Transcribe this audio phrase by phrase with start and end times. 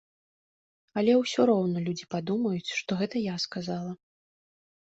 [1.01, 3.91] Але ўсё роўна людзі падумаюць, што гэта я сказала.